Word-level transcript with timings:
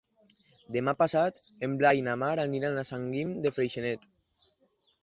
Demà 0.77 0.93
passat 1.01 1.37
en 1.67 1.75
Blai 1.83 2.01
i 2.01 2.07
na 2.09 2.17
Mar 2.25 2.33
aniran 2.47 2.81
a 2.81 2.87
Sant 2.93 3.07
Guim 3.13 3.39
de 3.47 3.57
Freixenet. 3.59 4.15